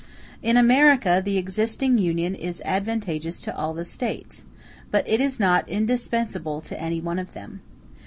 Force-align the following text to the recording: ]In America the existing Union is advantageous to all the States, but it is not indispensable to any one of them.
]In 0.49 0.57
America 0.57 1.21
the 1.23 1.37
existing 1.37 1.99
Union 1.99 2.33
is 2.33 2.59
advantageous 2.65 3.39
to 3.41 3.55
all 3.55 3.75
the 3.75 3.85
States, 3.85 4.43
but 4.89 5.07
it 5.07 5.21
is 5.21 5.39
not 5.39 5.69
indispensable 5.69 6.59
to 6.61 6.81
any 6.81 6.99
one 6.99 7.19
of 7.19 7.33
them. 7.35 7.61